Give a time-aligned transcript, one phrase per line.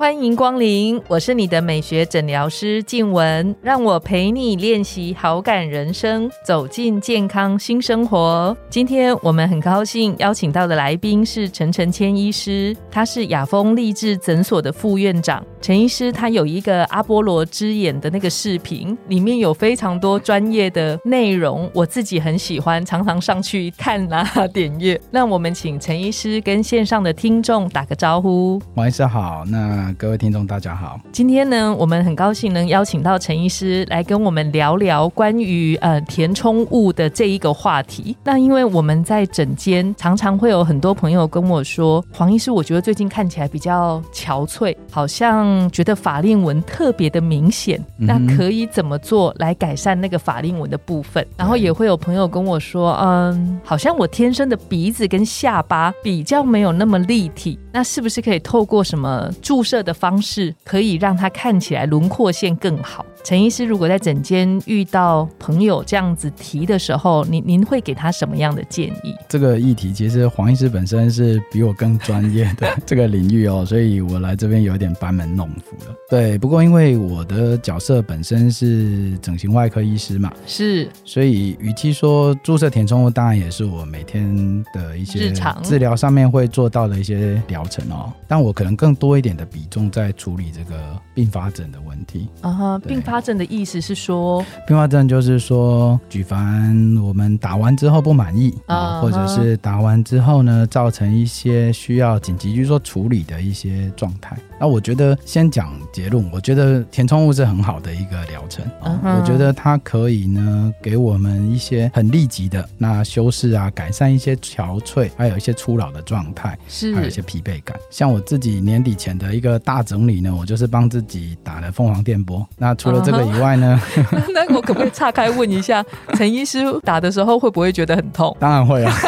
[0.00, 8.56] 欢迎光临，我是你的美学诊疗师静雯，让我陪你练习好感人生，走进健康新生活。
[8.70, 15.44] 今天我们很高兴邀请到的来宾是陈晨谦医师，他是雅风励志诊所的副院长。
[15.62, 24.24] 陈医师他有一个阿波罗之眼的那个视频，里面有非常多专业的内容，我自己很喜欢，常常上去看啊
[24.54, 24.98] 点阅。
[25.10, 28.58] 那我们请陈医师跟线上的听众打个招呼。
[28.74, 30.98] 王医师好，那各位听众大家好。
[31.12, 38.16] 今天呢，我们很高兴能邀请到陈医师来跟我们聊聊关于呃填充物的这一个话题。
[38.24, 45.49] 那因为我们在诊间常常会有很多朋友跟我说，黄医师，我觉得最近看起来比较憔悴，好像。
[45.50, 51.26] 嗯，觉得法令纹特别的明显，那可以怎么做来改善那个法令纹的部分？
[51.36, 63.04] 然后也会有朋友跟我说，嗯，好像我天生的鼻子跟下巴比较没有那么立体，那是不是可以透过什么注射的方式，可以让它看起来轮廓线更好？
[63.22, 69.14] 陈医师，如果在诊间遇到朋友这样子提的时候，您您会给他什么样的建议？
[69.28, 75.94] 这个议题其实黄医师本身是比我更专业的 这个领域哦，所以我来这边有点班门弄斧了。
[76.08, 93.00] 对，不过因为我的角色本身是整形外科医师嘛，是，所以与其说注射填充物，当然也是我每天的一些日常治疗上面会做到的一些疗程哦，但我可能更多一点的比重在处理这个并发症的问题啊哈，并。
[93.09, 104.36] 发症的意思是说，并发症就是说，举凡我们打完之后不满意啊，或者是打完之后呢，造成一些需要紧急去做处理的一些状态。
[104.60, 117.74] 那我觉得先讲结论，我觉得填充物是很好的一个疗程，我觉得它可以呢给我们一些很立即的那修饰啊，改善一些憔悴，还有一些初老的状态，是还有一些疲惫感。
[117.90, 122.46] 像我自己年底前的一个大整理呢，我就是帮自己打了凤凰电波。
[122.58, 123.80] 那除了这个以外呢？
[124.34, 125.84] 那我可不可以岔开问一下，
[126.14, 128.36] 陈医师打的时候会不会觉得很痛？
[128.40, 128.94] 当然会啊。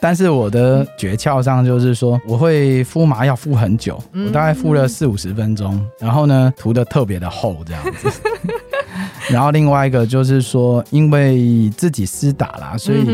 [0.00, 8.08] 但是我的诀窍上就是说，我会敷麻药敷很久，我大概敷了四五十分钟，然后呢涂的特别的厚这样子。
[9.30, 13.04] 然后另外一个就是说，因为自己私打啦，所以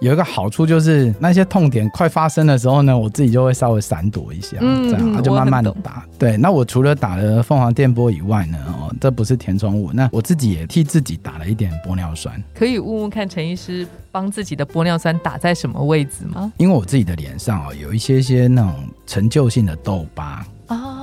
[0.00, 6.04] 有一个好处就是那些痛点快发生的时候呢，我自己就会稍微闪躲一下，这样就慢慢的打。
[6.18, 12.42] 对，那我除了打了凤凰电波以外呢，哦，这不是填充物，那我自己也替自己打了一点玻尿酸。
[12.54, 16.52] 可以问问看陈医师帮自己的玻尿酸打在什么位置吗？
[16.58, 18.74] 因为我自己的脸上哦有一些些那种
[19.06, 20.44] 陈旧性的痘疤。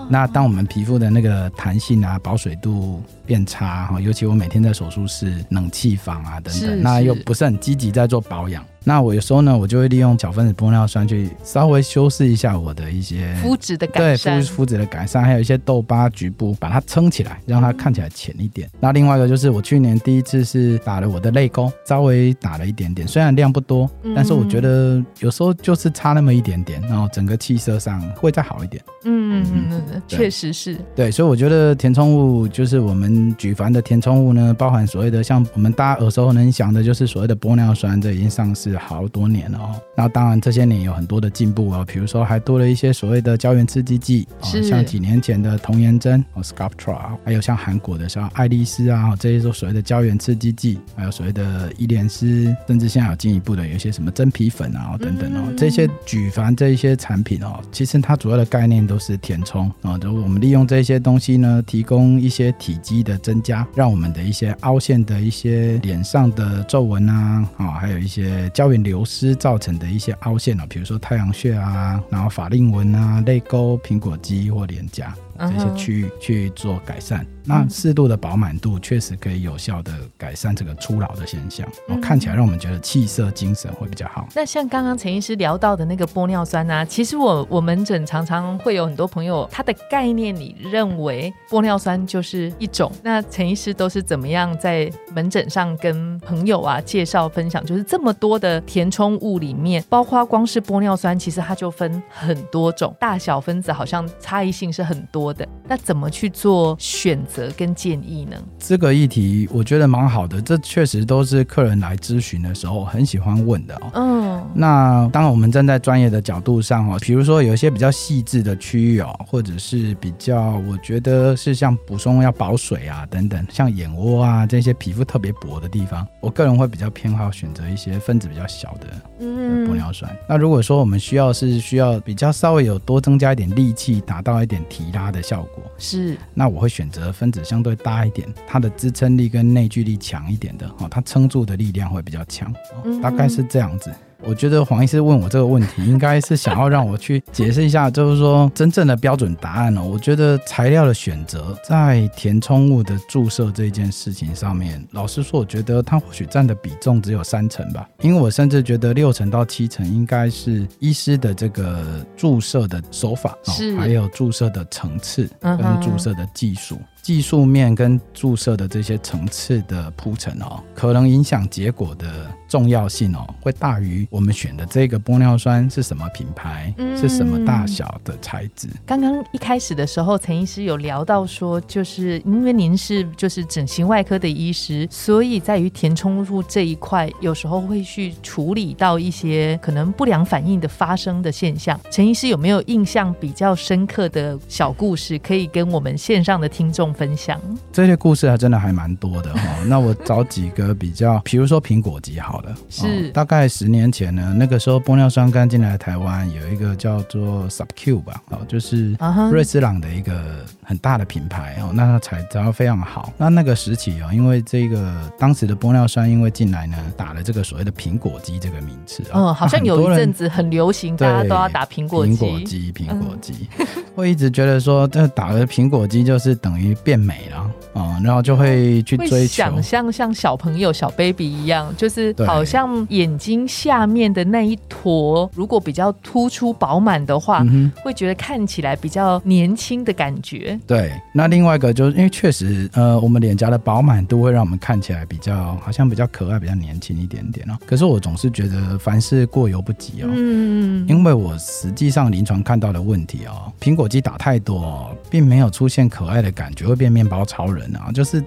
[0.09, 8.65] 那当我们皮肤的那个弹性啊、保水度变差哈，尤其我每天在手术室、冷气房啊等等，那又不是很积极在做保养。
[8.83, 18.67] 那我有时候呢，我就会利用小分子玻尿酸去稍微修饰一下我的一些肤质的改善，对肤肤质的改善，还有一些痘疤局部把它撑起来，让它看起来浅一点。
[18.79, 28.81] 那另外一个就是我去年第一次是打了我的泪沟，稍微打了一点点，虽然量不多，但是我觉得有时候就是差那么一点点，然后整个气色上会再好一点。
[29.03, 30.77] 嗯嗯嗯，确实是。
[30.95, 38.69] 对，所以我觉得填充物就是我们举凡的填充物呢，包含所谓的像我们大家耳熟能详的，就是所谓的玻尿酸，这已经上市。
[38.79, 68.49] 好多年了哦，那当然这些年有很多的进步哦，比如说还多了一些所谓的胶原刺激剂，是像几年前的童颜针哦，Sculptra，还有像韩国的像爱丽丝啊，这些都所谓的胶原刺激剂，还有所谓的伊莲丝，甚至现在有进一步的有一些什么真皮粉啊等等哦，这些举凡这一些产品哦，其实它主要的概念都是填充啊，就我们利用这些东西呢，提供一些体积的增加，让我们的一些凹陷的一些脸上的皱纹啊，啊，还有一些。
[68.53, 75.15] 胶原流失造成的一些凹陷啊，比如说太阳穴啊，然后法令纹啊、泪沟、苹果肌或脸颊。
[75.39, 84.27] 这些区域去做改善，那适度的饱满度确实可以有效的改善这个初老的现象，哦，看起来让我们觉得气色、精神会比较好。
[84.35, 86.85] 那像刚刚陈医师聊到的那个玻尿酸呢？
[86.85, 92.91] 其实我我门诊常常会有很多朋友，他的概念里认为玻尿酸就是一种。
[93.03, 97.65] 那陈医师都是怎么样在门诊上跟朋友啊介绍分享？
[97.65, 105.28] 就是这么多的填充物里面，包括光是玻尿酸，其实它就分很多种，大小分子好像差异性是很多。
[105.33, 108.35] 的那怎么去做选择跟建议呢？
[108.57, 113.91] 这个议题我觉得蛮好的，这确实都是客人来咨询的时候很喜欢问的哦。
[113.93, 128.87] 嗯，哦，那当然，我们站在专业的角度上哦，比如说有一些比较细致的区域哦，或者是比较我觉得是像补充要保水啊等等，像眼窝啊这些皮肤特别薄的地方，我个人会比较偏好选择一些分子比较小的
[129.19, 130.09] 嗯玻尿酸。
[130.27, 142.53] 那如果说我们需要是需要比较稍微有多增加一点力气，达到一点提拉的效果，是那我会选择分子相对大一点，它的支撑力跟内聚力强一点的哦，它撑住的力量会比较强，
[143.01, 143.91] 大概是这样子。
[144.29, 149.81] 我觉得黄医师问我这个问题，应该是想要让我去解释一下，就是说真正的标准答案哦。
[149.81, 166.77] 我觉得材料的选择在填充物的注射这件事情上面，老实说，我觉得它或许占的比重只有三成吧，因为我甚至觉得六成到七成应该是医师的这个注射的手法，哦是还有注射的层次跟注射的技术。
[167.01, 178.67] 技术面跟注射的这些层次的铺陈哦，可能影响结果的重要性哦，会大于我们选的这个玻尿酸是什么品牌，嗯是什么大小的材质。
[178.85, 191.79] 刚刚一开始的时候，陈医师有聊到说，就是因为您是就是整形外科的医师，所以在于填充物这一块，有时候会去处理到一些可能不良反应的发生的现象。
[191.91, 197.39] 陈医师有没有印象比较深刻的小故事，可以跟我们线上的听众分享？
[197.71, 208.95] 这些故事还真的还蛮多的哈、 那我找几个比较，比如说苹果肌好了，是哦大概十年前呢，那个时候玻尿酸刚进来台湾，有一个叫做 SubQ 吧，哦，就是
[209.31, 213.11] 瑞士朗的一个很大的品牌哦，那它材料非常好。
[213.17, 222.17] 那那个时期哦，因为这个当时的玻尿酸因为进来呢，打了这个所谓的苹果肌这个名词哦、嗯，好像有一阵子很流行，大家都要打苹果苹肌。
[222.17, 223.47] 果肌，苹果肌，
[223.95, 229.27] 我一直觉得说，这打了苹果肌就是等于变美了啊、然后就会去追求。
[229.27, 240.59] 想象像小朋友、小 baby 一样，就是好像眼睛下面的那一坨，如果比较突出饱满的话，嗯，会觉得看起来比较年轻的感觉。
[240.67, 240.91] 对。
[241.13, 247.57] 那另外一个就是因为确实，呃，我们脸颊的饱满度会让我们看起来比较好像比较可爱、比较年轻一点点哦。
[247.65, 250.09] 可是我总是觉得凡事过犹不及哦。
[250.11, 258.23] 嗯，因为我实际上临床看到的问题哦，苹果肌打太多、哦，并没有出现可爱的感觉，会变面包超人啊，就是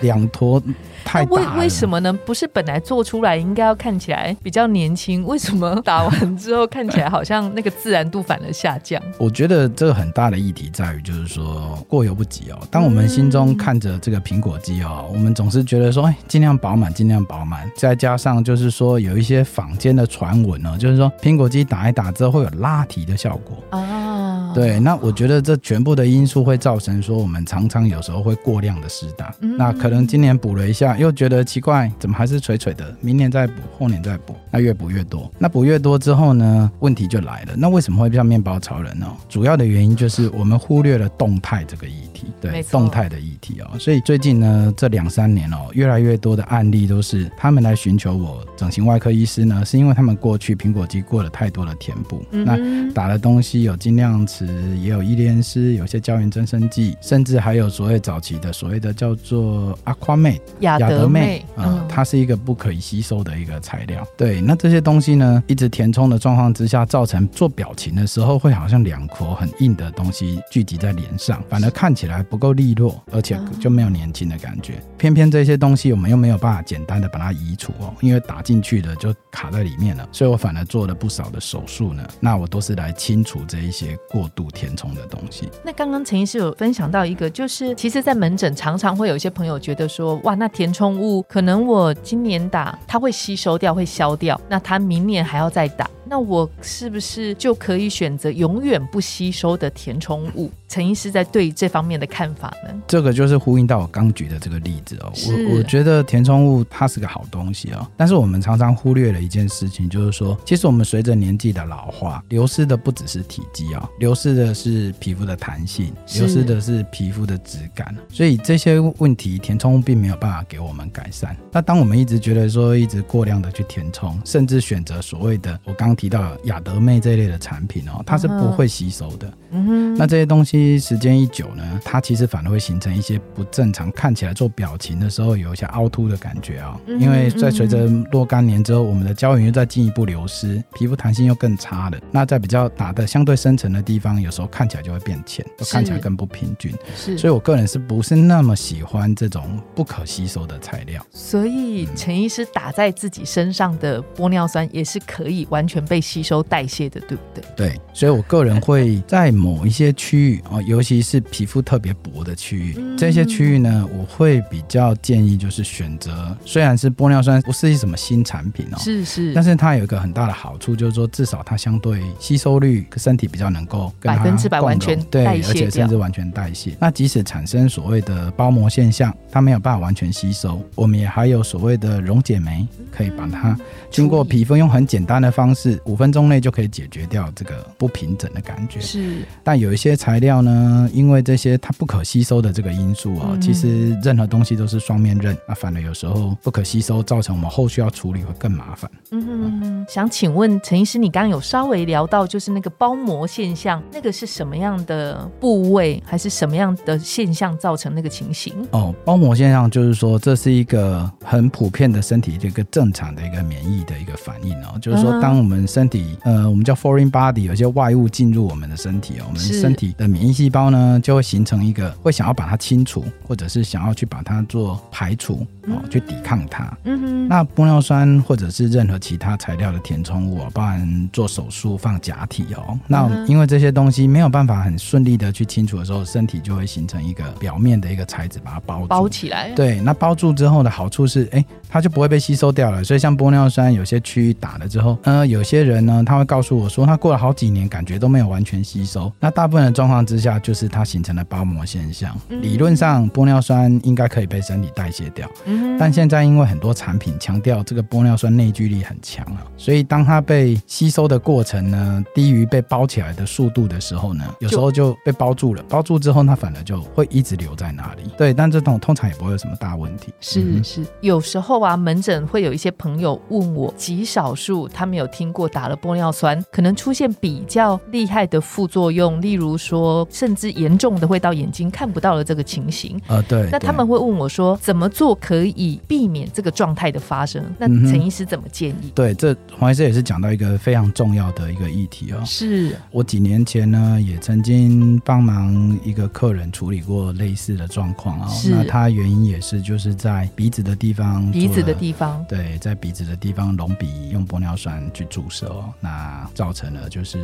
[0.00, 0.62] 两坨
[1.04, 1.52] 太大了。
[1.56, 2.12] 为为什么呢？
[2.12, 9.00] 不是本来做出来应该要看起来比较年轻，为什么打完之后看起来好像那个自然度反而下降？
[9.18, 12.58] 我觉得这个很大的议题在于，就是说过犹不及哦。
[12.70, 17.70] 当我们心中看着这个苹果肌哦，我们总是觉得说，哎，尽量饱满，尽量饱满。
[17.76, 23.56] 再加上就是说，有一些坊间的传闻哦，就是说苹果肌打一打之后会有拉提的效果。
[23.70, 24.11] 啊，
[24.54, 29.34] 对，那我觉得这全部的因素会造成说，我们常常有时候会过量的施打。
[29.40, 32.94] 嗯那可能今年补了一下，又觉得奇怪，怎么还是垂垂的？
[33.00, 35.30] 明年再补，后年再补，那越补越多。
[35.38, 37.54] 那补越多之后呢，问题就来了。
[37.56, 39.06] 那为什么会像面包超人呢？
[39.28, 43.78] 主要的原因就是我们忽略了动态这个议题，对动态的议题哦。
[43.78, 52.56] 所以最近呢，这两三年哦，越来越多的案例都是他们来寻求我整形外科医师呢，是因为他们过去苹果肌过了太多的填补，那
[52.92, 64.06] 打的东西有尽量池，也有伊莲丝，有些胶原增生剂，甚至还有所谓早期的所谓的叫做 Aquamate 雅雅德妹妹，啊、嗯，它是一个不可以吸收的一个材料。
[64.16, 74.82] 对，那这些东西呢，一直填充的状况之下，造成做表情的时候会好像两坨很硬的东西聚集在脸上，反而看起来不够利落，而且就没有年轻的感觉。
[74.98, 82.06] 偏偏这些东西我们又没有办法简单的把它移除哦，因为打进去的就卡在里面了，所以我反而做了不少的手术呢。
[82.20, 85.48] 那我都是来清除这一些过度填充的东西。
[85.64, 100.50] 那刚刚陈医师有分享到一个，就是其实，在门诊常常会有一些朋友觉得说，哇，那填充物可能我今年打，它会吸收掉，会消掉，那它明年还要再打，那我是不是就可以选择永远不吸收的填充物？
[100.68, 102.82] 陈医师在对这方面的看法呢？
[102.86, 105.12] 这个就是呼应到我刚举的这个例子哦。
[105.26, 117.94] 我我觉得填充物它是个好东西哦，但是我们常常忽略了一件事情，就是说，其实我们随着年纪的老化，流失的不只是体积啊、流失的是皮肤的弹性，流失的是皮肤的质感。
[118.08, 121.36] 所以这些问题，填充物并没有办法给我们改善。
[121.50, 129.32] 那当我们一直觉得说，一直过量的去填充，甚至选择所谓的我刚提到雅德妹这一类的产品哦，它是不会吸收的。
[129.52, 141.98] 嗯哼，那这些东西时间一久呢，它其实反而会形成一些不正常，看起来做表情的时候有一些凹凸的感觉啊、嗯因为在随着若干年之后，我们的胶原又在进一步流失，皮肤弹性又更差了。
[142.10, 146.74] 那在比较打的相对深层的地方，有时候看起来就会变浅，就看起来更不平均。
[146.96, 151.00] 是，所以我个人是不是那么喜欢这种不可吸收的材料？
[151.12, 157.44] 所以陈医师打在自己身上的玻尿酸也是可以完全被吸收代谢的，对不对？
[157.56, 168.78] 对，所以我个人会在某一些区域哦，尤其是皮肤特别薄的区域，嗯这些区域呢，我会比较建议就是选择，虽然是玻尿酸不是什么新产品哦。
[168.78, 176.76] 是是，但是它有一个很大的好处，就是说至少它相对吸收率，身体比较能够百分之百完全对，代谢而且甚至完全代谢。
[176.80, 183.56] 那即使产生所谓的包膜现象，它没有办法完全吸收，我们也还有所谓的溶解酶，可以把它
[183.90, 188.80] 经过皮肤用很简单的方式，五分钟内就可以解决掉这个不平整的感觉。
[188.80, 198.90] 是但有一些材料呢，因为这些它不可吸收的这个因素哦，嗯其实任何东西都是双面刃，那反而有时候不可吸收，造成我们后续要处理会更麻烦。
[199.10, 208.54] 嗯嗯，想请问陈医师，你刚刚有稍微聊到，就是那个包膜现象，那个是什么样的部位，还是什么样的现象造成那个情形？
[208.70, 214.78] 哦，包膜现象就是说，这是一个很普遍的身体的一个正常的一个免疫的一个反应哦。
[214.80, 226.72] 就是说，当我们身体呃，我们叫 foreign body，有些外物进入我们的身体哦，我们身体的免疫细胞呢，就会形成一个会想要把它清除，或者是想要去把它做排除哦，去抵抗它。
[226.84, 238.86] 嗯哼，那玻尿酸或者是任何其他材料的填充物哦，包含做手术放假体哦，那因为这些东西没有办法很顺利的去清除的时候，身体就会形成一个表面的一个材质把它包住。
[238.86, 242.82] 包起来，对，那包住之后的好处是，哎，它就不会被吸收掉了。
[242.84, 249.12] 所以像玻尿酸有些区域打了之后，呃，有些人呢，他会告诉我说，他过了好几年，感觉都没有完全吸收。
[249.18, 252.16] 那大部分的状况之下，就是它形成了包膜现象。
[252.28, 255.28] 嗯理论上，玻尿酸应该可以被身体代谢掉。
[255.46, 265.62] 嗯，但现在因为很多产品强调这个玻尿酸内聚力很强啊，所以当它被吸收的过程呢低于被包起来的速度的时候呢，有时候就被包住了。
[265.68, 268.02] 包住之后，它反而就会一直留在那里。
[268.18, 270.12] 对，但这种通常也不会有什么大问题。
[270.20, 283.00] 是嗯是，有时候啊，门诊会有一些朋友问我，极少数他们有听过打了玻尿酸可能出现比较厉害的副作用，例如说，甚至严重的会到眼睛看不到的这个情形。
[283.06, 283.48] 呃，对。
[283.50, 287.42] 那他们会问我说，怎么做可以避免这个状态的发生？
[287.58, 288.90] 那陈医师怎么建议？
[288.94, 292.22] 对这黄医师也是讲到一个非常重要的一个议题哦。
[292.24, 298.28] 是，我几年前呢，也曾经帮忙一个客人处理过类似的状况哦。
[298.30, 307.18] 是那他原因也是就是在鼻子的地方，鼻子的地方，对，在鼻子的地方隆鼻用玻尿酸去注射哦，那造成了就是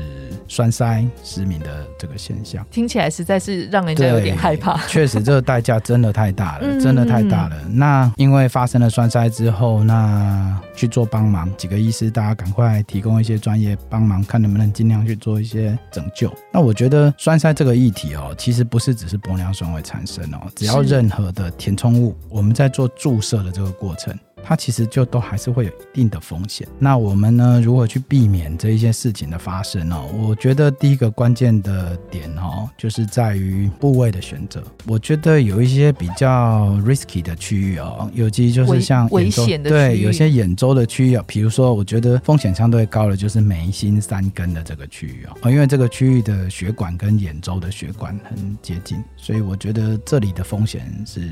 [0.49, 2.67] 栓塞、失明的这个现象。
[2.71, 4.85] 听起来实在是让人家有点害怕。
[4.87, 7.57] 确实，这个代价真的太大了，嗯真的太大了。
[7.71, 16.33] 那因为发生了栓塞之后，那去做帮忙，几个医师大家赶快提供一些专业帮忙，看能不能尽量去做一些拯救。
[16.51, 24.17] 那我觉得栓塞这个议题哦，其实不是只是玻尿酸会产生哦，只要任何的填充物，我们在做注射的这个过程。
[24.43, 26.67] 它其实就都还是会有一定的风险。
[26.79, 30.09] 那我们呢，如何去避免这一些事情的发生哦？
[30.19, 34.63] 我觉得第一个关键的点哦，就是在于部位的选择。
[34.87, 51.31] 我觉得有一些比较 risky 的区域哦，尤其就是像危眼周对，有些眼周的区域啊，比如说，我觉得风险相对高的就是眉心三根的这个区域哦，哦因为这个区域的血管跟眼周的血管很接近，所以我觉得这里的风险是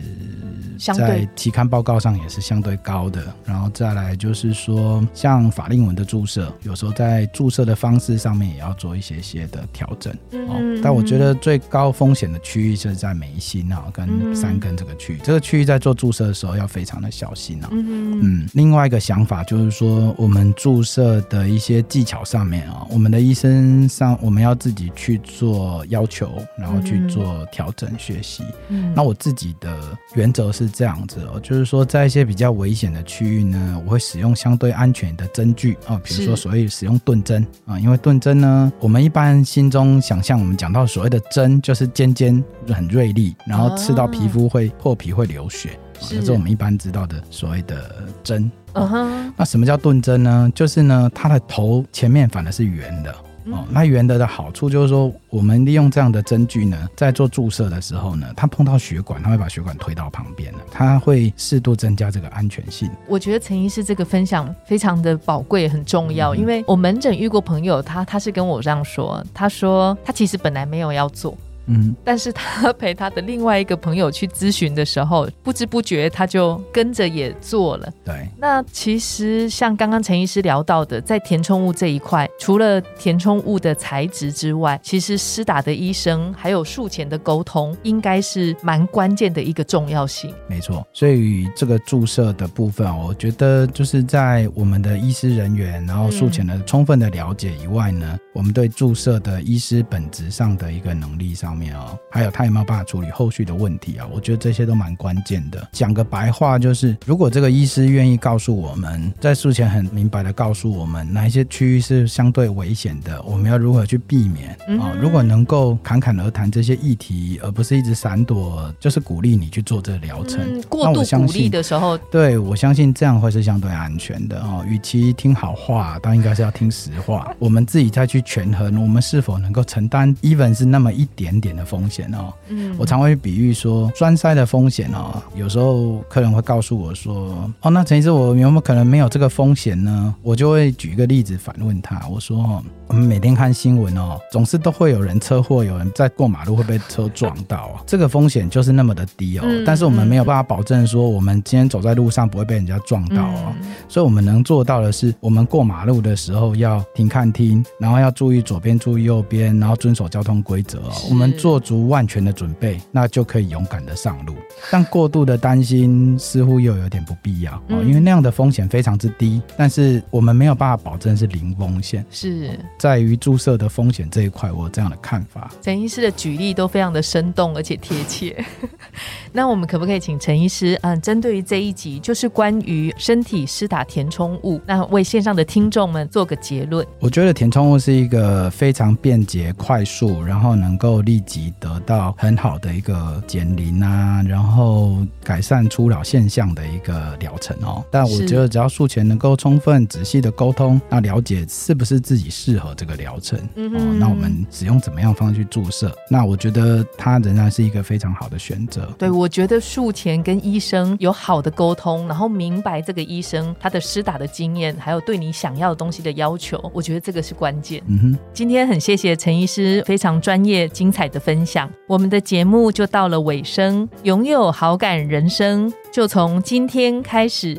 [0.78, 3.32] 在期刊报告上也是相对高的。
[3.44, 10.12] 然后再来就是说，像法令纹的注射，有时候在注射的方式上面也要做一些些的调整。
[10.32, 15.20] 哦，但我觉得最高风险的区域是在眉心啊，跟三根这个区域。
[15.22, 17.68] 这个区域在做注射的时候要非常的小心啊。
[17.72, 28.44] 嗯嗯，另外一个想法就是说，我们注射的一些技巧上面啊，我们的医生上我们要自己去做要求，然后去做调整学习。
[28.68, 29.76] 嗯那我自己的
[30.14, 48.50] 原则是这样子哦，就是说在一些比较危险的区域呢，我会使用相对安全的针具啊，比如说所谓使用钝针啊，因为钝针呢，我们一般心中想象我们讲到所谓的针就是尖尖很锐利，然后刺到皮肤会破皮会流血，啊是这是我们一般知道的所谓的针。
[48.74, 50.52] 嗯哼，那什么叫钝针呢？
[50.54, 53.14] 就是呢，它的头前面反而是圆的。
[53.52, 53.64] 哦。
[53.70, 62.90] 那原的的好处就是说，我们利用这样的针具呢，在做注射的时候呢，它碰到血管，它会把血管推到旁边了，它会适度增加这个安全性。
[63.08, 71.36] 我觉得陈医师这个分享非常的宝贵，很重要，因为我门诊遇过朋友，他他是跟我这样说，他说他其实本来没有要做。
[71.66, 77.92] 嗯，但是他陪他的另外一个朋友去咨询的时候，不知不觉他就跟着也做了。
[78.04, 90.32] 对，那其实像刚刚陈医师聊到的，在填充物这一块，除了填充物的材质之外，其实施打的医生还有术前的沟通，应该是蛮关键的一个重要性。
[90.48, 101.56] 没错，所以这个注射的部分，我觉得就是在我们的医师人员，然后术前的充分的了解以外呢，我们对注射的医师本质上的一个能力上。
[101.56, 104.06] 面哦，还有他有没有办法处理后续的问题啊？
[104.12, 105.66] 我觉得这些都蛮关键的。
[105.72, 114.92] 讲个白话，就是如果这个医师愿意告诉我们在术前很明白的告诉我们哪一些区域是相对危险的，我们要如何去避免啊？
[115.00, 120.60] 如果能够侃侃而谈这些议题，而不是一直闪躲，就是鼓励你去做这个疗程。
[120.68, 124.62] 过度鼓励的时候，对我相信这样会是相对安全的哦。
[124.68, 127.34] 与其听好话，当然应该是要听实话。
[127.38, 131.46] 我们自己再去权衡，我们是否能够承担，even 是那么一点点。
[131.56, 140.14] 的风险哦，嗯，我常会比喻说，栓塞的风险哦，有时候客人会告诉我说，哦，那陈医师，我有没有可能没有这个风险呢？
[140.22, 153.52] 我就会举一个例子反问他，我说，我们每天看新闻哦，总是都会有人车祸，有人在过马路会被车撞到啊，这个风险就是那么的低哦，但是我们没有办法保证说，我们今天走在路上不会被人家撞到哦，
[153.88, 161.26] 所以我们能做到的是，我们过马路的时候要停看听，然后要注意左边，注意右边，然后遵守交通规则哦，我们。
[161.36, 164.34] 做足万全的准备，那就可以勇敢的上路。
[164.70, 169.42] 但过度的担心似乎又有点不必要哦，因为那样的风险非常之低。
[169.56, 172.04] 但是我们没有办法保证是零风险。
[172.10, 175.50] 是在于注射的风险这一块，我有这样的看法。
[175.62, 178.44] 陈医师的举例都非常的生动而且贴切。
[179.32, 186.86] 那我们可不可以请陈医师，嗯，针对于这一集，就是关于身体施打填充物，那为线上的听众们做个结论？
[187.00, 197.84] 我觉得填充物是一个非常便捷、快速，然后能够立即得到很好的一个减龄啊，然后改善初老现象的一个疗程哦。
[197.90, 208.88] 但我觉得只要术前能够充分仔细的沟通，那了解是不是自己适合这个疗程哦，那我们使用怎么样方式去注射，那我觉得它仍然是一个非常好的选择。
[208.96, 217.82] 对，我觉得术前跟医生有好的沟通，然后明白这个医生他的施打的经验，还有对你想要的东西的要求，我觉得这个是关键。
[217.88, 221.20] 嗯哼，今天很谢谢陈医师非常专业精彩的。
[221.26, 223.88] 分享，我们的节目就到了尾声。
[224.04, 227.58] 拥有好感人生，就从今天开始。